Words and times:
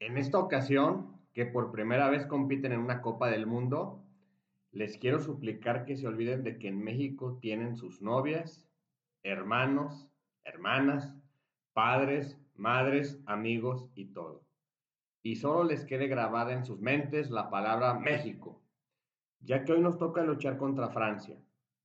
en 0.00 0.18
esta 0.18 0.38
ocasión, 0.38 1.14
que 1.32 1.46
por 1.46 1.70
primera 1.70 2.08
vez 2.08 2.26
compiten 2.26 2.72
en 2.72 2.80
una 2.80 3.00
Copa 3.00 3.28
del 3.28 3.46
Mundo, 3.46 4.04
les 4.70 4.98
quiero 4.98 5.20
suplicar 5.20 5.84
que 5.84 5.96
se 5.96 6.06
olviden 6.06 6.42
de 6.42 6.58
que 6.58 6.68
en 6.68 6.82
México 6.82 7.38
tienen 7.40 7.76
sus 7.76 8.02
novias, 8.02 8.66
hermanos, 9.22 10.08
hermanas, 10.44 11.14
padres, 11.72 12.38
madres, 12.54 13.20
amigos 13.26 13.88
y 13.94 14.06
todo. 14.06 14.44
Y 15.22 15.36
solo 15.36 15.64
les 15.64 15.84
quede 15.84 16.06
grabada 16.06 16.52
en 16.52 16.64
sus 16.64 16.80
mentes 16.80 17.30
la 17.30 17.50
palabra 17.50 17.94
México, 17.94 18.60
ya 19.40 19.64
que 19.64 19.72
hoy 19.72 19.80
nos 19.80 19.98
toca 19.98 20.22
luchar 20.22 20.56
contra 20.56 20.90
Francia. 20.90 21.36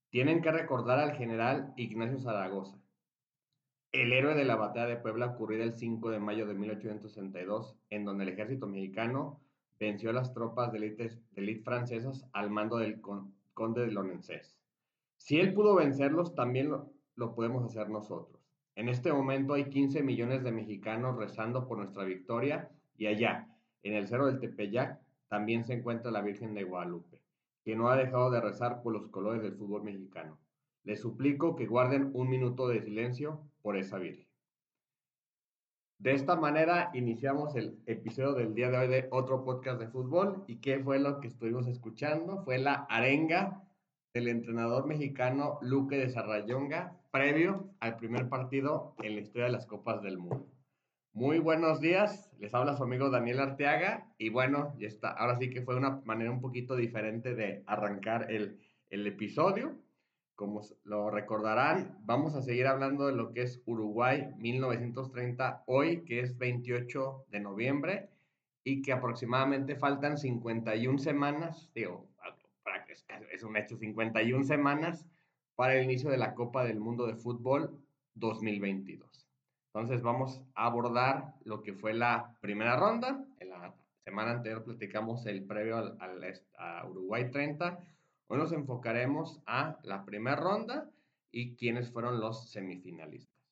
Tienen 0.09 0.41
que 0.41 0.51
recordar 0.51 0.99
al 0.99 1.13
general 1.13 1.73
Ignacio 1.77 2.19
Zaragoza, 2.19 2.77
el 3.91 4.13
héroe 4.13 4.35
de 4.35 4.45
la 4.45 4.55
batalla 4.55 4.85
de 4.85 4.97
Puebla 4.97 5.27
ocurrida 5.27 5.63
el 5.63 5.73
5 5.73 6.11
de 6.11 6.19
mayo 6.19 6.45
de 6.45 6.53
1862, 6.53 7.75
en 7.89 8.05
donde 8.05 8.23
el 8.23 8.29
ejército 8.29 8.67
mexicano 8.67 9.41
venció 9.79 10.11
a 10.11 10.13
las 10.13 10.31
tropas 10.33 10.71
de 10.71 10.77
élite 11.35 11.63
francesas 11.63 12.27
al 12.33 12.51
mando 12.51 12.77
del 12.77 13.01
conde 13.01 13.81
de 13.81 13.91
Lorenzés. 13.91 14.55
Si 15.17 15.39
él 15.39 15.53
pudo 15.53 15.75
vencerlos, 15.75 16.35
también 16.35 16.69
lo, 16.69 16.91
lo 17.15 17.33
podemos 17.33 17.63
hacer 17.65 17.89
nosotros. 17.89 18.39
En 18.75 18.89
este 18.89 19.11
momento 19.11 19.55
hay 19.55 19.65
15 19.65 20.03
millones 20.03 20.43
de 20.43 20.51
mexicanos 20.51 21.17
rezando 21.17 21.67
por 21.67 21.77
nuestra 21.77 22.03
victoria 22.03 22.69
y 22.95 23.07
allá, 23.07 23.47
en 23.81 23.93
el 23.93 24.07
cerro 24.07 24.27
del 24.27 24.39
Tepeyac, 24.39 24.99
también 25.29 25.65
se 25.65 25.73
encuentra 25.73 26.11
la 26.11 26.21
Virgen 26.21 26.53
de 26.53 26.63
Guadalupe, 26.63 27.21
que 27.63 27.75
no 27.75 27.89
ha 27.89 27.97
dejado 27.97 28.29
de 28.29 28.39
rezar 28.39 28.83
por 28.83 28.93
los 28.93 29.07
colores 29.07 29.41
del 29.41 29.55
fútbol 29.55 29.83
mexicano. 29.83 30.37
Les 30.83 31.01
suplico 31.01 31.55
que 31.55 31.65
guarden 31.65 32.11
un 32.13 32.29
minuto 32.29 32.67
de 32.67 32.81
silencio 32.81 33.48
por 33.61 33.77
esa 33.77 33.97
Virgen. 33.97 34.27
De 35.99 36.13
esta 36.13 36.37
manera 36.37 36.91
iniciamos 36.93 37.55
el 37.57 37.77
episodio 37.85 38.33
del 38.33 38.53
día 38.53 38.69
de 38.69 38.77
hoy 38.77 38.87
de 38.87 39.07
otro 39.11 39.43
podcast 39.43 39.81
de 39.81 39.89
fútbol. 39.89 40.45
¿Y 40.47 40.61
qué 40.61 40.79
fue 40.79 40.97
lo 40.97 41.19
que 41.19 41.27
estuvimos 41.27 41.67
escuchando? 41.67 42.41
Fue 42.45 42.57
la 42.57 42.85
arenga 42.89 43.63
del 44.13 44.29
entrenador 44.29 44.87
mexicano 44.87 45.59
Luque 45.61 45.97
de 45.97 46.09
Sarrayonga 46.09 46.95
previo 47.11 47.73
al 47.79 47.97
primer 47.97 48.29
partido 48.29 48.95
en 48.99 49.15
la 49.15 49.21
historia 49.21 49.47
de 49.47 49.51
las 49.51 49.65
Copas 49.65 50.01
del 50.01 50.17
Mundo. 50.17 50.47
Muy 51.11 51.39
buenos 51.39 51.81
días, 51.81 52.31
les 52.39 52.53
habla 52.53 52.77
su 52.77 52.83
amigo 52.83 53.09
Daniel 53.09 53.39
Arteaga 53.39 54.07
y 54.17 54.29
bueno, 54.29 54.73
ya 54.77 54.87
está. 54.87 55.09
Ahora 55.09 55.37
sí 55.37 55.49
que 55.49 55.63
fue 55.63 55.75
una 55.75 56.01
manera 56.05 56.31
un 56.31 56.39
poquito 56.39 56.75
diferente 56.75 57.35
de 57.35 57.63
arrancar 57.67 58.31
el, 58.31 58.59
el 58.89 59.05
episodio. 59.05 59.75
Como 60.39 60.61
lo 60.85 61.09
recordarán, 61.09 61.97
vamos 62.05 62.33
a 62.33 62.41
seguir 62.41 62.65
hablando 62.65 63.07
de 63.07 63.11
lo 63.11 63.33
que 63.33 63.41
es 63.41 63.61
Uruguay 63.65 64.31
1930 64.37 65.63
hoy, 65.65 66.05
que 66.05 66.21
es 66.21 66.37
28 66.37 67.25
de 67.27 67.41
noviembre, 67.41 68.09
y 68.63 68.81
que 68.81 68.93
aproximadamente 68.93 69.75
faltan 69.75 70.17
51 70.17 70.97
semanas, 70.99 71.69
digo, 71.75 72.07
es 73.33 73.43
un 73.43 73.57
hecho, 73.57 73.75
51 73.75 74.45
semanas 74.45 75.05
para 75.57 75.75
el 75.75 75.83
inicio 75.83 76.09
de 76.09 76.17
la 76.17 76.33
Copa 76.35 76.63
del 76.63 76.79
Mundo 76.79 77.05
de 77.05 77.15
Fútbol 77.17 77.77
2022. 78.13 79.27
Entonces 79.73 80.01
vamos 80.01 80.41
a 80.55 80.67
abordar 80.67 81.33
lo 81.43 81.63
que 81.63 81.73
fue 81.73 81.93
la 81.93 82.37
primera 82.39 82.77
ronda. 82.77 83.25
En 83.41 83.49
la 83.49 83.75
semana 84.05 84.31
anterior 84.31 84.63
platicamos 84.63 85.25
el 85.25 85.43
previo 85.43 85.97
al, 85.99 86.41
a 86.57 86.87
Uruguay 86.87 87.29
30 87.29 87.77
Hoy 88.31 88.37
nos 88.37 88.51
enfocaremos 88.51 89.41
a 89.47 89.79
la 89.81 90.05
primera 90.05 90.35
ronda 90.35 90.87
y 91.31 91.55
quiénes 91.55 91.91
fueron 91.91 92.19
los 92.19 92.51
semifinalistas. 92.51 93.43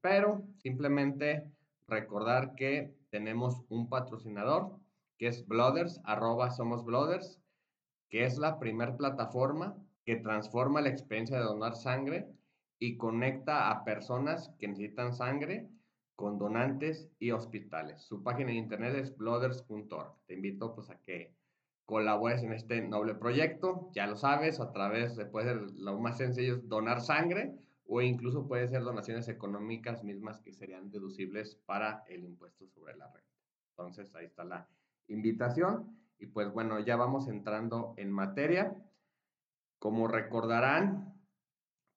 Pero 0.00 0.44
simplemente 0.58 1.50
recordar 1.88 2.54
que 2.54 2.94
tenemos 3.10 3.64
un 3.68 3.88
patrocinador 3.88 4.78
que 5.18 5.26
es 5.26 5.44
Blooders, 5.48 6.00
arroba 6.04 6.52
somos 6.52 6.84
Blooders, 6.84 7.40
que 8.08 8.24
es 8.24 8.38
la 8.38 8.60
primera 8.60 8.96
plataforma 8.96 9.76
que 10.04 10.14
transforma 10.14 10.80
la 10.80 10.90
experiencia 10.90 11.38
de 11.38 11.44
donar 11.44 11.74
sangre 11.74 12.28
y 12.78 12.96
conecta 12.96 13.72
a 13.72 13.82
personas 13.82 14.52
que 14.60 14.68
necesitan 14.68 15.14
sangre 15.14 15.68
con 16.14 16.38
donantes 16.38 17.10
y 17.18 17.32
hospitales. 17.32 18.02
Su 18.02 18.22
página 18.22 18.50
de 18.50 18.58
internet 18.58 18.94
es 18.94 19.16
blooders.org. 19.16 20.14
Te 20.26 20.34
invito 20.34 20.76
pues 20.76 20.90
a 20.90 20.98
que 21.00 21.34
colabores 21.86 22.42
en 22.42 22.52
este 22.52 22.82
noble 22.82 23.14
proyecto, 23.14 23.88
ya 23.94 24.08
lo 24.08 24.16
sabes, 24.16 24.60
a 24.60 24.72
través 24.72 25.16
de, 25.16 25.24
puede 25.24 25.46
ser 25.46 25.70
lo 25.76 25.98
más 25.98 26.18
sencillo 26.18 26.56
es 26.56 26.68
donar 26.68 27.00
sangre 27.00 27.54
o 27.86 28.02
incluso 28.02 28.48
puede 28.48 28.68
ser 28.68 28.82
donaciones 28.82 29.28
económicas 29.28 30.02
mismas 30.02 30.40
que 30.40 30.52
serían 30.52 30.90
deducibles 30.90 31.54
para 31.64 32.04
el 32.08 32.24
impuesto 32.24 32.66
sobre 32.66 32.96
la 32.96 33.06
renta. 33.06 33.30
Entonces, 33.70 34.12
ahí 34.16 34.26
está 34.26 34.44
la 34.44 34.68
invitación. 35.06 35.96
Y 36.18 36.26
pues 36.26 36.52
bueno, 36.52 36.80
ya 36.80 36.96
vamos 36.96 37.28
entrando 37.28 37.94
en 37.96 38.10
materia. 38.10 38.76
Como 39.78 40.08
recordarán, 40.08 41.14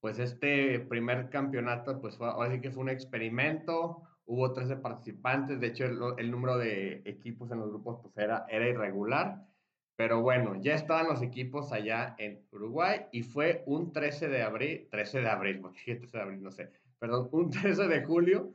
pues 0.01 0.19
este 0.19 0.79
primer 0.81 1.31
campeonato, 1.31 1.99
pues 1.99 2.15
fue, 2.17 2.27
ahora 2.27 2.51
sí 2.51 2.61
que 2.61 2.69
fue 2.69 2.83
un 2.83 2.89
experimento. 2.89 4.03
Hubo 4.25 4.53
13 4.53 4.75
participantes, 4.75 5.59
de 5.59 5.67
hecho 5.67 5.85
el, 5.85 5.99
el 6.19 6.29
número 6.29 6.59
de 6.59 7.01
equipos 7.05 7.49
en 7.49 7.59
los 7.61 7.69
grupos 7.69 7.99
pues 8.03 8.15
era, 8.15 8.45
era 8.47 8.69
irregular 8.69 9.49
pero 9.99 10.21
bueno, 10.21 10.55
ya 10.55 10.75
estaban 10.75 11.09
los 11.09 11.21
equipos 11.21 11.73
allá 11.73 12.15
en 12.19 12.41
Uruguay 12.53 13.07
y 13.11 13.21
fue 13.21 13.63
un 13.65 13.91
13 13.91 14.29
de 14.29 14.43
abril, 14.43 14.87
13 14.89 15.19
de 15.19 15.29
abril, 15.29 15.59
porque 15.59 15.95
13 15.97 16.17
de 16.17 16.23
abril, 16.23 16.41
no 16.41 16.51
sé, 16.51 16.71
perdón, 16.99 17.27
un 17.33 17.49
13 17.49 17.85
de 17.89 18.05
julio 18.05 18.53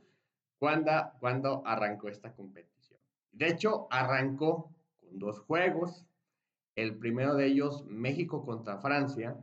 cuando, 0.58 0.90
cuando 1.20 1.62
arrancó 1.66 2.08
esta 2.08 2.32
competición. 2.32 2.98
De 3.32 3.48
hecho, 3.48 3.88
arrancó 3.90 4.74
con 4.98 5.18
dos 5.18 5.38
juegos, 5.40 6.06
el 6.76 6.96
primero 6.96 7.34
de 7.34 7.44
ellos 7.44 7.84
México 7.88 8.42
contra 8.42 8.78
Francia 8.78 9.36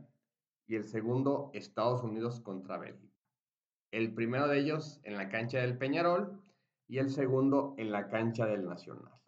y 0.66 0.74
el 0.74 0.82
segundo 0.82 1.52
Estados 1.54 2.02
Unidos 2.02 2.40
contra 2.40 2.78
Bélgica. 2.78 3.14
El 3.92 4.12
primero 4.12 4.48
de 4.48 4.58
ellos 4.58 4.98
en 5.04 5.16
la 5.16 5.28
cancha 5.28 5.60
del 5.60 5.78
Peñarol 5.78 6.42
y 6.88 6.98
el 6.98 7.10
segundo 7.10 7.76
en 7.78 7.92
la 7.92 8.08
cancha 8.08 8.44
del 8.46 8.66
Nacional 8.66 9.21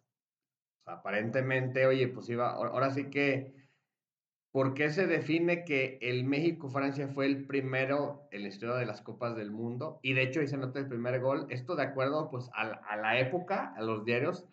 aparentemente, 0.85 1.85
oye, 1.85 2.07
pues 2.07 2.29
iba, 2.29 2.51
ahora 2.51 2.91
sí 2.91 3.09
que, 3.09 3.53
¿por 4.51 4.73
qué 4.73 4.89
se 4.89 5.07
define 5.07 5.65
que 5.65 5.97
el 6.01 6.23
México-Francia 6.23 7.07
fue 7.07 7.25
el 7.25 7.45
primero 7.45 8.27
en 8.31 8.43
la 8.43 8.47
historia 8.49 8.75
de 8.75 8.85
las 8.85 9.01
Copas 9.01 9.35
del 9.35 9.51
Mundo? 9.51 9.99
Y 10.03 10.13
de 10.13 10.23
hecho 10.23 10.39
ahí 10.39 10.47
se 10.47 10.57
nota 10.57 10.79
el 10.79 10.87
primer 10.87 11.19
gol. 11.19 11.47
Esto 11.49 11.75
de 11.75 11.83
acuerdo, 11.83 12.29
pues, 12.29 12.49
a, 12.53 12.95
la 12.97 13.19
época, 13.19 13.73
a 13.75 13.81
los 13.81 14.05
diarios. 14.05 14.45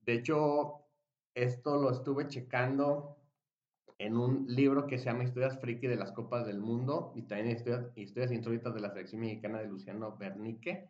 De 0.00 0.14
hecho, 0.14 0.86
esto 1.34 1.76
lo 1.80 1.90
estuve 1.90 2.28
checando 2.28 3.16
en 3.98 4.16
un 4.16 4.46
libro 4.48 4.86
que 4.86 4.98
se 4.98 5.06
llama 5.06 5.24
Historias 5.24 5.60
Friki 5.60 5.86
de 5.86 5.96
las 5.96 6.12
Copas 6.12 6.46
del 6.46 6.60
Mundo 6.60 7.12
y 7.14 7.22
también 7.22 7.56
Historias, 7.56 7.92
historias 7.96 8.32
Insólitas 8.32 8.74
de 8.74 8.80
la 8.80 8.90
Selección 8.90 9.20
Mexicana 9.20 9.58
de 9.58 9.66
Luciano 9.66 10.16
Bernique 10.16 10.88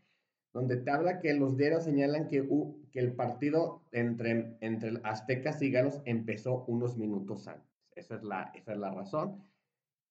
donde 0.52 0.76
te 0.76 0.90
habla 0.90 1.20
que 1.20 1.34
los 1.34 1.56
diarios 1.56 1.84
señalan 1.84 2.28
que, 2.28 2.48
que 2.90 3.00
el 3.00 3.12
partido 3.12 3.82
entre, 3.92 4.56
entre 4.60 5.00
aztecas 5.04 5.60
y 5.62 5.70
galos 5.70 6.00
empezó 6.04 6.64
unos 6.66 6.96
minutos 6.96 7.48
antes. 7.48 7.68
Esa 7.94 8.16
es 8.16 8.22
la, 8.22 8.52
esa 8.54 8.72
es 8.72 8.78
la 8.78 8.90
razón. 8.90 9.44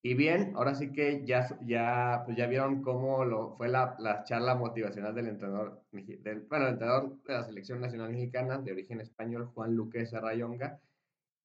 Y 0.04 0.14
bien, 0.14 0.54
ahora 0.56 0.76
sí 0.76 0.92
que 0.92 1.26
ya, 1.26 1.48
ya, 1.66 2.22
pues 2.26 2.38
ya 2.38 2.46
vieron 2.48 2.82
cómo 2.82 3.26
lo, 3.26 3.58
fue 3.58 3.68
la, 3.68 3.96
la 4.00 4.24
charla 4.24 4.56
motivacional 4.56 5.16
del 5.16 5.28
entrenador, 5.28 5.84
del, 5.92 6.42
bueno, 6.42 6.68
el 6.68 6.74
entrenador 6.74 7.22
de 7.24 7.34
la 7.34 7.44
Selección 7.44 7.82
Nacional 7.82 8.12
Mexicana 8.12 8.60
de 8.60 8.72
origen 8.72 9.02
español, 9.02 9.48
Juan 9.48 9.76
Luque 9.76 10.06
Serrayonga. 10.06 10.80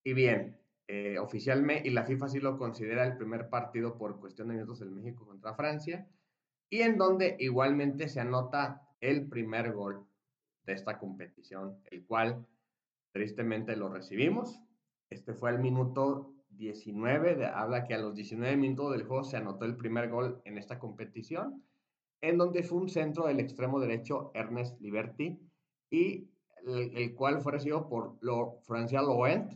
Y 0.04 0.12
bien, 0.12 0.58
eh, 0.86 1.19
oficialmente, 1.19 1.88
y 1.88 1.92
la 1.92 2.04
FIFA 2.04 2.28
sí 2.28 2.41
lo 2.41 2.58
considera 2.58 3.04
el 3.06 3.16
primer 3.16 3.48
partido 3.48 3.97
por 3.97 4.20
cuestión 4.20 4.48
de 4.48 4.54
minutos 4.54 4.81
del 4.81 4.91
México 4.91 5.26
contra 5.26 5.54
Francia 5.54 6.06
y 6.72 6.80
en 6.80 6.96
donde 6.96 7.36
igualmente 7.38 8.08
se 8.08 8.18
anota 8.18 8.80
el 9.02 9.28
primer 9.28 9.74
gol 9.74 10.06
de 10.64 10.72
esta 10.72 10.98
competición, 10.98 11.76
el 11.90 12.06
cual 12.06 12.46
tristemente 13.12 13.76
lo 13.76 13.90
recibimos. 13.90 14.58
Este 15.10 15.34
fue 15.34 15.50
el 15.50 15.58
minuto 15.58 16.32
19, 16.48 17.34
de, 17.34 17.44
habla 17.44 17.84
que 17.84 17.92
a 17.92 17.98
los 17.98 18.14
19 18.14 18.56
minutos 18.56 18.92
del 18.92 19.04
juego 19.04 19.22
se 19.22 19.36
anotó 19.36 19.66
el 19.66 19.76
primer 19.76 20.08
gol 20.08 20.40
en 20.46 20.56
esta 20.56 20.78
competición, 20.78 21.62
en 22.22 22.38
donde 22.38 22.62
fue 22.62 22.78
un 22.78 22.88
centro 22.88 23.26
del 23.26 23.40
extremo 23.40 23.78
derecho 23.78 24.30
Ernest 24.32 24.80
Liberty 24.80 25.38
y 25.90 26.30
el, 26.64 27.14
cual 27.14 27.42
fue 27.42 27.52
recibido 27.52 27.86
por 27.86 28.16
lo, 28.22 28.60
Francia 28.62 29.02
Loent, 29.02 29.52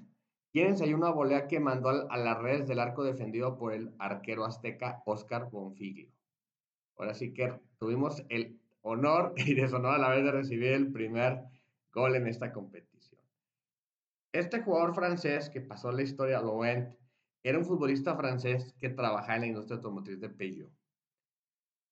quien 0.53 0.67
ensayó 0.67 0.95
una 0.95 1.13
volea 1.13 1.49
que 1.49 1.61
mandó 1.61 1.89
a 1.89 2.19
las 2.19 2.39
redes 2.43 2.69
del 2.69 2.79
arco 2.79 3.05
defendido 3.05 3.57
por 3.57 3.73
el 3.73 3.95
arquero 3.99 4.45
azteca 4.45 5.03
Oscar 5.07 5.49
Bonfiglio. 5.51 6.16
Ahora 6.97 7.15
sí 7.15 7.33
que 7.33 7.53
tuvimos 7.79 8.25
el 8.29 8.59
honor 8.83 9.35
y 9.37 9.55
deshonor 9.55 9.95
a 9.95 9.99
la 9.99 10.11
vez 10.11 10.25
de 10.25 10.33
recibir 10.33 10.73
el 10.73 10.93
primer 10.93 11.45
gol 11.93 12.17
en 12.17 12.27
esta 12.27 12.53
competición. 12.53 13.21
Este 14.33 14.61
jugador 14.61 14.95
francés 14.95 15.49
que 15.49 15.61
pasó 15.61 15.91
la 15.93 16.03
historia, 16.03 16.41
Laurent, 16.41 16.95
era 17.43 17.59
un 17.59 17.65
futbolista 17.65 18.17
francés 18.17 18.75
que 18.79 18.91
trabajaba 18.91 19.37
en 19.37 19.41
la 19.41 19.47
industria 19.47 19.77
automotriz 19.77 20.21
de 20.21 20.29
Peugeot. 20.29 20.71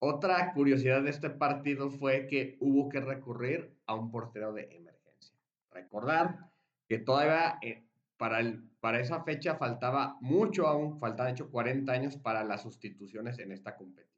Otra 0.00 0.52
curiosidad 0.52 1.02
de 1.02 1.10
este 1.10 1.30
partido 1.30 1.90
fue 1.90 2.26
que 2.26 2.58
hubo 2.60 2.88
que 2.88 3.00
recurrir 3.00 3.74
a 3.86 3.94
un 3.94 4.10
portero 4.10 4.52
de 4.52 4.64
emergencia. 4.64 5.34
recordar 5.70 6.50
que 6.86 6.98
todavía 6.98 7.58
eh, 7.62 7.86
para, 8.16 8.40
el, 8.40 8.68
para 8.80 9.00
esa 9.00 9.22
fecha 9.24 9.56
faltaba 9.56 10.18
mucho 10.20 10.66
aún, 10.66 10.98
faltaban 11.00 11.32
hecho 11.32 11.50
40 11.50 11.90
años 11.90 12.16
para 12.16 12.44
las 12.44 12.62
sustituciones 12.62 13.38
en 13.38 13.52
esta 13.52 13.76
competición. 13.76 14.13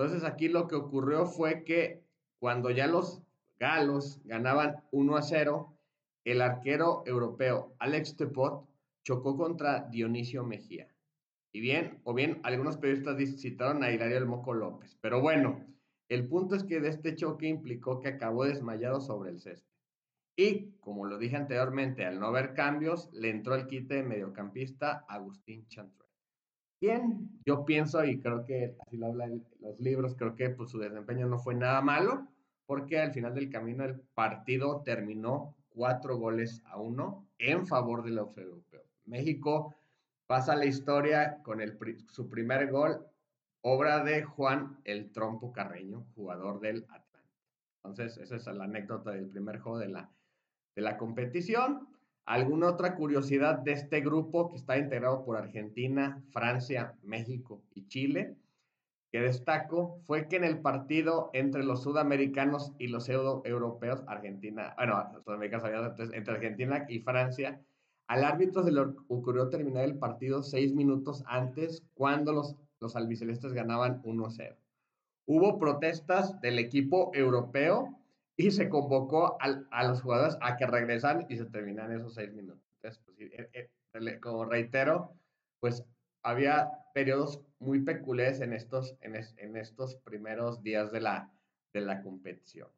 Entonces 0.00 0.24
aquí 0.24 0.48
lo 0.48 0.66
que 0.66 0.76
ocurrió 0.76 1.26
fue 1.26 1.62
que 1.62 2.02
cuando 2.38 2.70
ya 2.70 2.86
los 2.86 3.22
galos 3.58 4.18
ganaban 4.24 4.82
1 4.92 5.14
a 5.14 5.20
0, 5.20 5.76
el 6.24 6.40
arquero 6.40 7.02
europeo 7.04 7.74
Alex 7.78 8.16
Tepot 8.16 8.66
chocó 9.04 9.36
contra 9.36 9.90
Dionisio 9.90 10.42
Mejía. 10.42 10.88
Y 11.52 11.60
bien, 11.60 12.00
o 12.04 12.14
bien 12.14 12.40
algunos 12.44 12.78
periodistas 12.78 13.18
citaron 13.42 13.84
a 13.84 13.90
Hilario 13.90 14.16
El 14.16 14.24
Moco 14.24 14.54
López. 14.54 14.96
Pero 15.02 15.20
bueno, 15.20 15.66
el 16.08 16.26
punto 16.26 16.54
es 16.54 16.64
que 16.64 16.80
de 16.80 16.88
este 16.88 17.14
choque 17.14 17.48
implicó 17.48 18.00
que 18.00 18.08
acabó 18.08 18.46
desmayado 18.46 19.02
sobre 19.02 19.28
el 19.28 19.40
césped. 19.42 19.68
Y, 20.34 20.70
como 20.80 21.04
lo 21.04 21.18
dije 21.18 21.36
anteriormente, 21.36 22.06
al 22.06 22.18
no 22.18 22.28
haber 22.28 22.54
cambios, 22.54 23.10
le 23.12 23.28
entró 23.28 23.54
el 23.54 23.66
quite 23.66 23.96
de 23.96 24.02
mediocampista 24.02 25.04
Agustín 25.06 25.68
Chantre. 25.68 25.99
Bien, 26.80 27.28
yo 27.44 27.66
pienso, 27.66 28.02
y 28.04 28.20
creo 28.20 28.46
que 28.46 28.74
así 28.80 28.96
lo 28.96 29.08
hablan 29.08 29.44
los 29.60 29.78
libros, 29.78 30.14
creo 30.16 30.34
que 30.34 30.48
pues, 30.48 30.70
su 30.70 30.78
desempeño 30.78 31.26
no 31.26 31.38
fue 31.38 31.54
nada 31.54 31.82
malo, 31.82 32.26
porque 32.64 32.98
al 32.98 33.12
final 33.12 33.34
del 33.34 33.50
camino 33.50 33.84
el 33.84 34.00
partido 34.14 34.82
terminó 34.82 35.56
cuatro 35.68 36.16
goles 36.16 36.62
a 36.64 36.80
uno 36.80 37.28
en 37.38 37.66
favor 37.66 38.02
de 38.02 38.12
los 38.12 38.34
europeos. 38.38 38.86
México 39.04 39.74
pasa 40.26 40.56
la 40.56 40.64
historia 40.64 41.42
con 41.42 41.60
el, 41.60 41.76
su 42.08 42.30
primer 42.30 42.70
gol, 42.70 43.06
obra 43.60 44.02
de 44.02 44.22
Juan 44.22 44.78
el 44.84 45.12
Trompo 45.12 45.52
Carreño, 45.52 46.06
jugador 46.14 46.60
del 46.60 46.84
Atlanta. 46.84 47.28
Entonces, 47.84 48.16
esa 48.16 48.36
es 48.36 48.46
la 48.56 48.64
anécdota 48.64 49.10
del 49.10 49.28
primer 49.28 49.58
juego 49.58 49.78
de 49.78 49.88
la, 49.88 50.10
de 50.74 50.82
la 50.82 50.96
competición. 50.96 51.89
¿Alguna 52.30 52.68
otra 52.68 52.94
curiosidad 52.94 53.58
de 53.58 53.72
este 53.72 54.02
grupo 54.02 54.48
que 54.48 54.54
está 54.54 54.78
integrado 54.78 55.24
por 55.24 55.36
Argentina, 55.36 56.22
Francia, 56.30 56.94
México 57.02 57.64
y 57.74 57.88
Chile? 57.88 58.36
que 59.10 59.18
destaco 59.18 59.98
fue 60.06 60.28
que 60.28 60.36
en 60.36 60.44
el 60.44 60.60
partido 60.60 61.30
entre 61.32 61.64
los 61.64 61.82
sudamericanos 61.82 62.72
y 62.78 62.86
los 62.86 63.08
europeos, 63.08 64.04
Argentina, 64.06 64.72
bueno, 64.76 65.10
sudamericanos, 65.24 65.98
entre 66.12 66.34
Argentina 66.34 66.86
y 66.88 67.00
Francia, 67.00 67.60
al 68.06 68.22
árbitro 68.22 68.62
se 68.62 68.70
le 68.70 68.82
ocurrió 69.08 69.48
terminar 69.48 69.82
el 69.82 69.98
partido 69.98 70.44
seis 70.44 70.72
minutos 70.72 71.24
antes 71.26 71.82
cuando 71.94 72.32
los, 72.32 72.54
los 72.78 72.94
albicelestes 72.94 73.52
ganaban 73.52 74.00
1-0. 74.04 74.54
Hubo 75.26 75.58
protestas 75.58 76.40
del 76.40 76.60
equipo 76.60 77.10
europeo 77.12 77.99
y 78.46 78.50
se 78.50 78.70
convocó 78.70 79.36
a 79.38 79.84
los 79.84 80.00
jugadores 80.00 80.38
a 80.40 80.56
que 80.56 80.66
regresan 80.66 81.26
y 81.28 81.36
se 81.36 81.44
terminan 81.44 81.92
esos 81.92 82.14
seis 82.14 82.32
minutos. 82.32 82.64
Entonces, 82.76 83.02
pues, 83.04 83.18
eh, 83.20 83.70
eh, 83.92 84.20
como 84.20 84.46
reitero, 84.46 85.12
pues 85.60 85.84
había 86.22 86.70
periodos 86.94 87.42
muy 87.58 87.82
peculiares 87.82 88.40
en 88.40 88.54
estos, 88.54 88.96
en, 89.02 89.56
estos 89.56 89.96
primeros 89.96 90.62
días 90.62 90.90
de 90.90 91.02
la, 91.02 91.30
de 91.74 91.82
la 91.82 92.02
competición. 92.02 92.68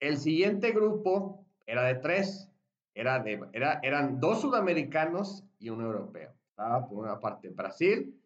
El 0.00 0.18
siguiente 0.18 0.72
grupo 0.72 1.46
era 1.66 1.84
de 1.84 1.94
tres. 1.94 2.48
Era 2.94 3.20
de, 3.20 3.40
era, 3.52 3.78
eran 3.84 4.18
dos 4.18 4.40
sudamericanos 4.40 5.44
y 5.60 5.70
un 5.70 5.80
europeo. 5.80 6.34
Estaba 6.50 6.88
por 6.88 6.98
una 6.98 7.20
parte 7.20 7.48
Brasil, 7.50 8.20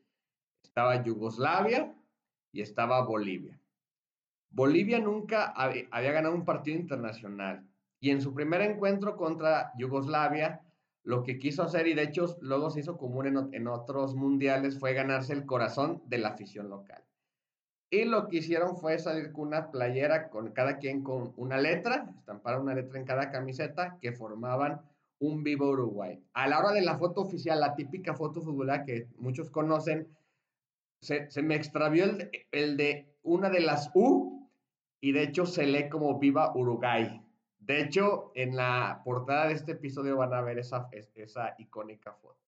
estaba 0.63 1.03
Yugoslavia 1.03 1.95
y 2.51 2.63
estaba 2.63 3.05
Bolivia. 3.05 3.61
Bolivia 4.51 4.99
nunca 4.99 5.47
había 5.47 6.13
ganado 6.13 6.35
un 6.35 6.45
partido 6.45 6.79
internacional 6.79 7.67
y 8.01 8.11
en 8.11 8.21
su 8.21 8.35
primer 8.35 8.63
encuentro 8.63 9.17
contra 9.17 9.73
Yugoslavia 9.77 10.63
lo 11.07 11.23
que 11.23 11.39
quiso 11.39 11.63
hacer, 11.63 11.87
y 11.87 11.95
de 11.95 12.03
hecho 12.03 12.37
luego 12.41 12.69
se 12.69 12.81
hizo 12.81 12.97
común 12.97 13.49
en, 13.53 13.69
otros 13.69 14.17
mundiales, 14.17 14.77
fue 14.81 14.93
ganarse 14.93 15.33
el 15.33 15.47
corazón 15.47 16.03
de 16.07 16.19
la 16.19 16.31
afición 16.31 16.69
local. 16.69 17.05
Y 17.91 18.05
lo 18.07 18.27
que 18.27 18.39
hicieron 18.39 18.77
fue 18.77 18.99
salir 18.99 19.31
con 19.31 19.47
una 19.47 19.71
playera, 19.71 20.29
con 20.31 20.51
cada 20.51 20.79
quien 20.79 21.05
con 21.05 21.33
una 21.37 21.59
letra, 21.59 22.13
estampar 22.19 22.61
una 22.61 22.75
letra 22.75 22.99
en 22.99 23.05
cada 23.05 23.31
camiseta, 23.31 23.99
que 24.01 24.11
formaban 24.11 24.81
un 25.21 25.45
Vivo 25.45 25.71
Uruguay. 25.71 26.21
A 26.35 26.49
la 26.49 26.59
hora 26.59 26.73
de 26.73 26.83
la 26.83 26.99
foto 26.99 27.21
oficial, 27.21 27.61
la 27.61 27.77
típica 27.77 28.15
foto 28.15 28.43
futbolera 28.43 28.85
que 28.85 29.07
muchos 29.17 29.49
conocen, 29.49 30.09
se, 31.01 31.29
me 31.41 31.55
extravió 31.55 32.05
el, 32.05 32.31
el 32.51 32.77
de 32.77 33.15
una 33.23 33.49
de 33.49 33.61
las 33.61 33.93
U, 33.95 34.36
y 35.01 35.13
de 35.13 35.23
hecho 35.23 35.47
se 35.47 35.67
lee 35.67 35.89
como 35.89 36.19
Viva 36.19 36.55
Uruguay. 36.55 37.23
De 37.59 37.81
hecho, 37.81 38.31
en 38.35 38.57
la 38.57 39.03
portada 39.05 39.49
de 39.49 39.55
este 39.55 39.73
episodio 39.73 40.17
van 40.17 40.33
a 40.33 40.41
ver 40.41 40.59
esa, 40.59 40.89
esa 41.15 41.55
icónica 41.59 42.13
foto. 42.13 42.39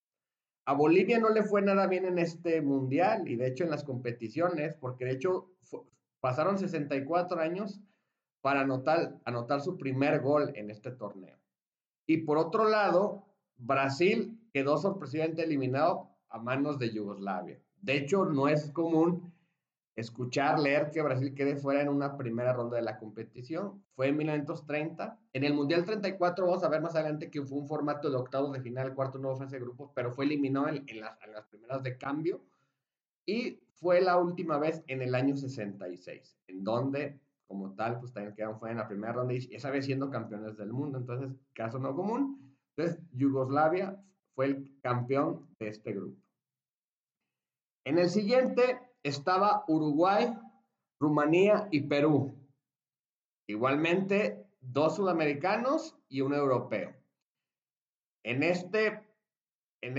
A 0.64 0.74
Bolivia 0.74 1.18
no 1.18 1.30
le 1.30 1.42
fue 1.42 1.62
nada 1.62 1.86
bien 1.86 2.04
en 2.04 2.18
este 2.18 2.60
mundial 2.60 3.26
y 3.26 3.36
de 3.36 3.46
hecho 3.48 3.64
en 3.64 3.70
las 3.70 3.84
competiciones, 3.84 4.74
porque 4.74 5.06
de 5.06 5.12
hecho 5.12 5.50
pasaron 6.20 6.58
64 6.58 7.40
años 7.40 7.80
para 8.40 8.60
anotar, 8.60 9.18
anotar 9.24 9.60
su 9.60 9.78
primer 9.78 10.20
gol 10.20 10.52
en 10.54 10.70
este 10.70 10.90
torneo. 10.90 11.38
Y 12.06 12.18
por 12.18 12.38
otro 12.38 12.68
lado, 12.68 13.26
Brasil 13.56 14.38
quedó 14.52 14.78
sorpresivamente 14.78 15.42
eliminado 15.42 16.10
a 16.28 16.38
manos 16.38 16.78
de 16.78 16.92
Yugoslavia. 16.92 17.60
De 17.80 17.96
hecho, 17.96 18.24
no 18.24 18.48
es 18.48 18.70
común 18.70 19.32
escuchar, 20.00 20.60
leer 20.60 20.90
que 20.92 21.02
Brasil 21.02 21.34
quede 21.34 21.56
fuera 21.56 21.82
en 21.82 21.88
una 21.88 22.16
primera 22.16 22.52
ronda 22.52 22.76
de 22.76 22.82
la 22.82 22.98
competición. 22.98 23.82
Fue 23.96 24.06
en 24.08 24.16
1930. 24.16 25.18
En 25.32 25.44
el 25.44 25.54
Mundial 25.54 25.84
34 25.84 26.46
vamos 26.46 26.62
a 26.62 26.68
ver 26.68 26.80
más 26.80 26.94
adelante 26.94 27.30
que 27.30 27.42
fue 27.42 27.58
un 27.58 27.66
formato 27.66 28.08
de 28.08 28.16
octavos 28.16 28.52
de 28.52 28.60
final, 28.60 28.94
cuarto 28.94 29.18
nuevo 29.18 29.36
fase 29.36 29.56
de 29.56 29.64
grupos, 29.64 29.90
pero 29.94 30.12
fue 30.12 30.24
eliminado 30.24 30.68
en, 30.68 31.00
las, 31.00 31.18
en, 31.22 31.32
las, 31.32 31.46
primeras 31.46 31.82
de 31.82 31.98
cambio. 31.98 32.40
Y 33.26 33.60
fue 33.72 34.00
la 34.00 34.18
última 34.18 34.56
vez 34.58 34.84
en 34.86 35.02
el 35.02 35.16
año 35.16 35.36
66, 35.36 36.38
en 36.46 36.62
donde, 36.62 37.18
como 37.48 37.74
tal, 37.74 37.98
pues 37.98 38.12
también 38.12 38.36
quedaron 38.36 38.58
fuera 38.60 38.72
en 38.72 38.78
la 38.78 38.88
primera 38.88 39.12
ronda 39.12 39.34
y 39.34 39.48
esa 39.52 39.70
vez 39.70 39.84
siendo 39.84 40.10
campeones 40.10 40.56
del 40.56 40.72
mundo. 40.72 40.98
Entonces, 40.98 41.36
caso 41.54 41.80
no 41.80 41.96
común. 41.96 42.56
Entonces, 42.76 43.02
Yugoslavia 43.10 44.00
fue 44.36 44.46
el 44.46 44.78
campeón 44.80 45.48
de 45.58 45.68
este 45.68 45.92
grupo. 45.92 46.22
En 47.84 47.98
el 47.98 48.10
siguiente 48.10 48.78
estaba 49.02 49.64
Uruguay, 49.68 50.32
Rumanía 51.00 51.68
y 51.70 51.82
Perú. 51.82 52.34
Igualmente, 53.46 54.46
dos 54.60 54.96
sudamericanos 54.96 55.96
y 56.08 56.20
un 56.20 56.34
europeo. 56.34 56.94
En 58.24 58.42
este, 58.42 59.00
en, 59.80 59.96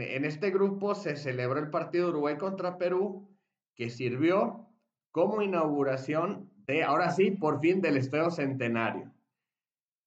e, 0.00 0.26
este 0.26 0.50
grupo 0.50 0.94
se 0.94 1.16
celebró 1.16 1.60
el 1.60 1.70
partido 1.70 2.08
Uruguay 2.08 2.36
contra 2.36 2.78
Perú, 2.78 3.28
que 3.76 3.90
sirvió 3.90 4.68
como 5.12 5.42
inauguración 5.42 6.50
de, 6.66 6.82
ahora 6.82 7.10
sí, 7.10 7.30
por 7.30 7.60
fin, 7.60 7.80
del 7.80 7.96
Estadio 7.96 8.30
Centenario. 8.30 9.12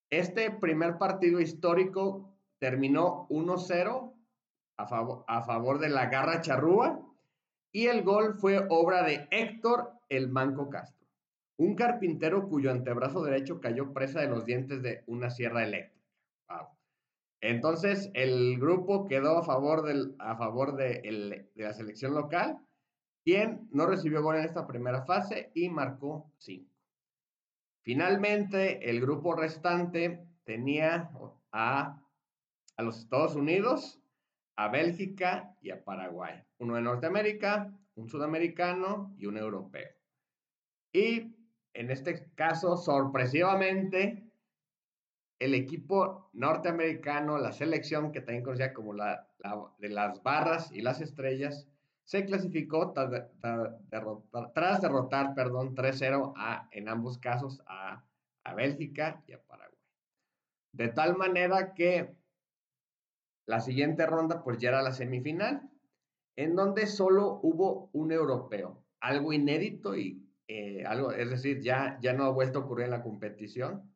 Este 0.09 0.51
primer 0.51 0.97
partido 0.97 1.39
histórico 1.39 2.37
terminó 2.59 3.27
1-0 3.29 4.13
a 4.77 4.87
favor, 4.87 5.23
a 5.27 5.41
favor 5.43 5.79
de 5.79 5.89
la 5.89 6.07
Garra 6.07 6.41
Charrúa 6.41 7.06
y 7.77 7.85
el 7.85 8.01
gol 8.01 8.33
fue 8.39 8.65
obra 8.69 9.03
de 9.03 9.27
Héctor 9.29 9.91
El 10.09 10.29
Manco 10.29 10.67
Castro, 10.67 11.05
un 11.57 11.75
carpintero 11.75 12.49
cuyo 12.49 12.71
antebrazo 12.71 13.21
derecho 13.21 13.61
cayó 13.61 13.93
presa 13.93 14.19
de 14.19 14.29
los 14.29 14.45
dientes 14.45 14.81
de 14.81 15.03
una 15.05 15.29
sierra 15.29 15.63
eléctrica. 15.63 16.03
Entonces, 17.39 18.09
el 18.15 18.57
grupo 18.57 19.05
quedó 19.05 19.37
a 19.37 19.43
favor, 19.43 19.83
del, 19.83 20.15
a 20.17 20.35
favor 20.37 20.75
de, 20.75 21.51
la 21.53 21.71
selección 21.73 22.15
local, 22.15 22.57
quien 23.23 23.69
no 23.71 23.85
recibió 23.85 24.23
gol 24.23 24.37
en 24.37 24.45
esta 24.45 24.65
primera 24.65 25.05
fase 25.05 25.51
y 25.53 25.69
marcó 25.69 26.33
cinco. 26.39 26.73
Finalmente, 27.83 28.89
el 28.89 28.99
grupo 29.01 29.35
restante 29.35 30.25
tenía 30.45 31.11
a, 31.51 32.01
a 32.75 32.81
los 32.81 32.97
Estados 32.97 33.35
Unidos, 33.35 34.01
a 34.57 34.67
Bélgica 34.69 35.55
y 35.61 35.69
a 35.69 35.83
Paraguay. 35.83 36.43
Uno 36.57 36.75
de 36.75 36.81
Norteamérica, 36.81 37.71
un 37.95 38.09
sudamericano 38.09 39.15
y 39.17 39.27
un 39.27 39.37
europeo. 39.37 39.89
Y 40.91 41.35
en 41.73 41.91
este 41.91 42.31
caso, 42.33 42.75
sorpresivamente, 42.75 44.27
el 45.39 45.53
equipo 45.53 46.31
norteamericano, 46.33 47.37
la 47.37 47.51
selección 47.51 48.11
que 48.11 48.21
también 48.21 48.43
conocida 48.43 48.73
como 48.73 48.93
la, 48.93 49.29
de 49.77 49.89
las 49.89 50.23
barras 50.23 50.71
y 50.71 50.81
las 50.81 51.01
estrellas, 51.01 51.67
se 52.03 52.25
clasificó 52.25 52.93
tras, 52.93 53.11
derrotar, 53.89 54.53
tras 54.53 54.81
derrotar 54.81 55.35
perdón, 55.35 55.75
3-0 55.75 56.33
en 56.71 56.89
ambos 56.89 57.19
casos 57.19 57.61
a 57.67 58.03
Bélgica 58.55 59.21
y 59.27 59.33
a 59.33 59.41
Paraguay. 59.43 59.77
De 60.71 60.87
tal 60.87 61.15
manera 61.15 61.75
que 61.75 62.16
la 63.47 63.61
siguiente 63.61 64.05
ronda 64.05 64.43
pues 64.43 64.59
ya 64.59 64.69
era 64.69 64.83
la 64.83 64.91
semifinal, 64.91 65.69
en 66.35 66.55
donde 66.55 66.85
solo 66.85 67.39
hubo 67.41 67.89
un 67.93 68.11
europeo, 68.11 68.83
algo 68.99 69.33
inédito 69.33 69.95
y 69.95 70.23
eh, 70.47 70.85
algo, 70.85 71.11
es 71.11 71.29
decir, 71.29 71.61
ya, 71.61 71.97
ya 72.01 72.13
no 72.13 72.25
ha 72.25 72.29
vuelto 72.29 72.59
a 72.59 72.61
ocurrir 72.63 72.85
en 72.85 72.91
la 72.91 73.03
competición. 73.03 73.91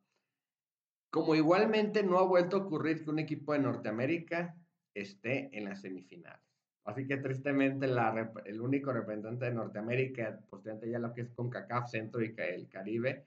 Como 1.12 1.36
igualmente 1.36 2.02
no 2.04 2.18
ha 2.18 2.26
vuelto 2.26 2.58
a 2.58 2.60
ocurrir 2.62 3.04
que 3.04 3.10
un 3.10 3.20
equipo 3.20 3.54
de 3.54 3.60
Norteamérica 3.60 4.56
esté 4.94 5.50
en 5.58 5.66
la 5.66 5.76
semifinal. 5.76 6.40
Así 6.86 7.06
que 7.06 7.18
tristemente 7.18 7.88
el 8.46 8.62
único 8.62 8.92
representante 8.92 9.46
de 9.46 9.54
Norteamérica, 9.54 10.40
posteriormente 10.50 10.90
ya 10.90 11.00
lo 11.00 11.14
que 11.14 11.22
es 11.22 11.30
CONCACAF, 11.30 11.90
Centro 11.90 12.24
y 12.24 12.34
el 12.38 12.68
Caribe, 12.70 13.26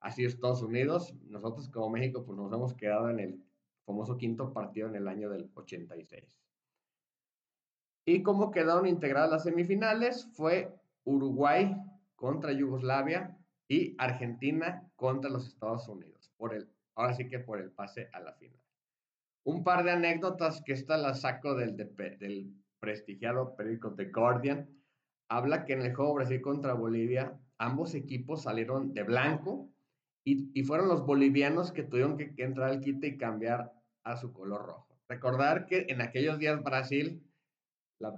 ha 0.00 0.10
sido 0.10 0.28
Estados 0.28 0.62
Unidos. 0.62 1.14
Nosotros 1.28 1.68
como 1.68 1.90
México 1.90 2.24
pues 2.24 2.36
nos 2.36 2.52
hemos 2.52 2.74
quedado 2.74 3.10
en 3.10 3.20
el 3.20 3.45
famoso 3.86 4.18
quinto 4.18 4.52
partido 4.52 4.88
en 4.88 4.96
el 4.96 5.08
año 5.08 5.30
del 5.30 5.50
86. 5.54 6.24
Y 8.04 8.22
como 8.22 8.50
quedaron 8.50 8.86
integradas 8.86 9.30
las 9.30 9.44
semifinales 9.44 10.28
fue 10.34 10.74
Uruguay 11.04 11.76
contra 12.14 12.52
Yugoslavia 12.52 13.36
y 13.68 13.94
Argentina 13.98 14.88
contra 14.96 15.30
los 15.30 15.46
Estados 15.46 15.88
Unidos. 15.88 16.32
Por 16.36 16.54
el, 16.54 16.68
ahora 16.94 17.14
sí 17.14 17.28
que 17.28 17.38
por 17.38 17.60
el 17.60 17.70
pase 17.70 18.08
a 18.12 18.20
la 18.20 18.32
final. 18.34 18.60
Un 19.44 19.62
par 19.62 19.84
de 19.84 19.92
anécdotas 19.92 20.62
que 20.62 20.72
esta 20.72 20.96
la 20.96 21.14
saco 21.14 21.54
del, 21.54 21.74
prestigiado 22.80 23.56
periódico 23.56 23.94
The 23.94 24.06
Guardian. 24.06 24.68
Habla 25.28 25.64
que 25.64 25.72
en 25.72 25.82
el 25.82 25.94
juego 25.94 26.14
Brasil 26.14 26.40
contra 26.40 26.74
Bolivia, 26.74 27.38
ambos 27.58 27.94
equipos 27.94 28.42
salieron 28.42 28.92
de 28.92 29.02
blanco 29.02 29.68
y, 30.24 30.62
fueron 30.64 30.88
los 30.88 31.06
bolivianos 31.06 31.70
que 31.70 31.84
tuvieron 31.84 32.16
que, 32.16 32.34
entrar 32.38 32.70
al 32.70 32.80
quite 32.80 33.06
y 33.06 33.16
cambiar 33.16 33.72
a 34.06 34.16
su 34.16 34.32
color 34.32 34.64
rojo. 34.64 34.96
Recordar 35.08 35.66
que 35.66 35.86
en 35.88 36.00
aquellos 36.00 36.38
días 36.38 36.62
Brasil 36.62 37.22
la, 37.98 38.14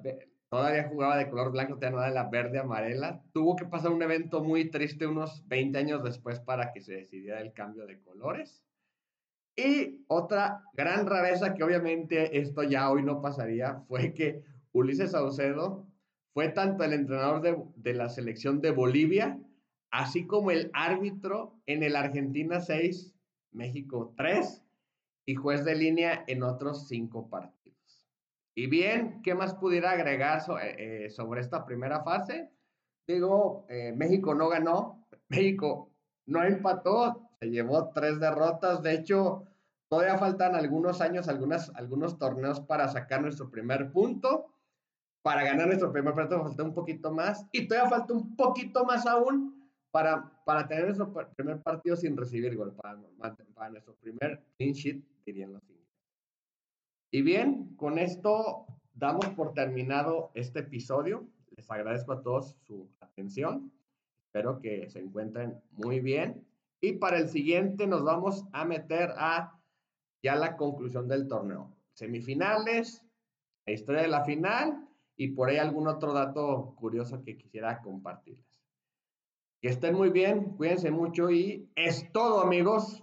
todavía 0.48 0.88
jugaba 0.88 1.16
de 1.16 1.28
color 1.28 1.50
blanco, 1.50 1.76
todavía 1.76 1.98
no 1.98 2.04
de 2.04 2.10
la 2.12 2.28
verde 2.28 2.58
amarela. 2.58 3.22
Tuvo 3.32 3.56
que 3.56 3.64
pasar 3.64 3.90
un 3.90 4.02
evento 4.02 4.44
muy 4.44 4.70
triste 4.70 5.06
unos 5.06 5.46
20 5.48 5.78
años 5.78 6.04
después 6.04 6.40
para 6.40 6.72
que 6.72 6.82
se 6.82 6.94
decidiera 6.94 7.40
el 7.40 7.52
cambio 7.52 7.86
de 7.86 8.00
colores. 8.00 8.62
Y 9.56 10.04
otra 10.06 10.62
gran 10.74 11.06
rareza 11.06 11.54
que 11.54 11.64
obviamente 11.64 12.38
esto 12.38 12.62
ya 12.62 12.90
hoy 12.90 13.02
no 13.02 13.20
pasaría 13.20 13.80
fue 13.88 14.12
que 14.14 14.42
Ulises 14.72 15.12
Saucedo 15.12 15.86
fue 16.32 16.50
tanto 16.50 16.84
el 16.84 16.92
entrenador 16.92 17.40
de, 17.40 17.56
de 17.76 17.94
la 17.94 18.08
selección 18.08 18.60
de 18.60 18.70
Bolivia, 18.70 19.40
así 19.90 20.26
como 20.26 20.50
el 20.50 20.70
árbitro 20.74 21.56
en 21.66 21.82
el 21.82 21.96
Argentina 21.96 22.60
6, 22.60 23.14
México 23.52 24.14
3 24.16 24.62
y 25.28 25.34
juez 25.34 25.62
de 25.62 25.74
línea 25.74 26.24
en 26.26 26.42
otros 26.42 26.88
cinco 26.88 27.28
partidos. 27.28 28.08
Y 28.54 28.66
bien, 28.66 29.20
¿qué 29.22 29.34
más 29.34 29.54
pudiera 29.54 29.90
agregar 29.90 30.40
eh, 30.62 30.76
eh, 30.78 31.10
sobre 31.10 31.42
esta 31.42 31.66
primera 31.66 32.02
fase? 32.02 32.50
Digo, 33.06 33.66
eh, 33.68 33.92
México 33.94 34.34
no 34.34 34.48
ganó, 34.48 35.06
México 35.28 35.92
no 36.24 36.42
empató, 36.44 37.28
se 37.38 37.50
llevó 37.50 37.90
tres 37.90 38.18
derrotas. 38.18 38.82
De 38.82 38.94
hecho, 38.94 39.44
todavía 39.90 40.16
faltan 40.16 40.54
algunos 40.54 41.02
años, 41.02 41.28
algunas, 41.28 41.74
algunos 41.74 42.16
torneos 42.16 42.60
para 42.60 42.88
sacar 42.88 43.20
nuestro 43.20 43.50
primer 43.50 43.92
punto. 43.92 44.54
Para 45.20 45.44
ganar 45.44 45.66
nuestro 45.66 45.92
primer 45.92 46.14
punto 46.14 46.42
falta 46.42 46.62
un 46.62 46.72
poquito 46.72 47.12
más. 47.12 47.46
Y 47.52 47.68
todavía 47.68 47.90
falta 47.90 48.14
un 48.14 48.34
poquito 48.34 48.86
más 48.86 49.04
aún 49.04 49.58
para, 49.90 50.42
para 50.46 50.66
tener 50.66 50.84
nuestro 50.84 51.12
primer 51.36 51.60
partido 51.62 51.96
sin 51.96 52.16
recibir 52.16 52.56
gol, 52.56 52.74
para, 52.74 52.98
para 53.54 53.70
nuestro 53.70 53.94
primer 53.96 54.42
clean 54.56 54.72
sheet, 54.72 55.04
y 57.10 57.22
bien, 57.22 57.74
con 57.76 57.98
esto 57.98 58.66
damos 58.94 59.26
por 59.30 59.54
terminado 59.54 60.30
este 60.34 60.60
episodio. 60.60 61.26
Les 61.56 61.70
agradezco 61.70 62.12
a 62.12 62.22
todos 62.22 62.56
su 62.62 62.88
atención. 63.00 63.72
Espero 64.18 64.60
que 64.60 64.88
se 64.90 65.00
encuentren 65.00 65.60
muy 65.72 66.00
bien. 66.00 66.46
Y 66.80 66.92
para 66.92 67.18
el 67.18 67.28
siguiente 67.28 67.86
nos 67.86 68.04
vamos 68.04 68.44
a 68.52 68.64
meter 68.64 69.10
a 69.16 69.58
ya 70.22 70.36
la 70.36 70.56
conclusión 70.56 71.08
del 71.08 71.26
torneo. 71.26 71.74
Semifinales, 71.94 73.04
la 73.66 73.72
historia 73.72 74.02
de 74.02 74.08
la 74.08 74.24
final 74.24 74.86
y 75.16 75.28
por 75.28 75.48
ahí 75.48 75.56
algún 75.56 75.88
otro 75.88 76.12
dato 76.12 76.74
curioso 76.76 77.22
que 77.22 77.36
quisiera 77.36 77.80
compartirles. 77.80 78.46
Que 79.60 79.68
estén 79.68 79.94
muy 79.96 80.10
bien, 80.10 80.56
cuídense 80.56 80.90
mucho 80.90 81.30
y 81.30 81.68
es 81.74 82.12
todo 82.12 82.40
amigos. 82.40 83.02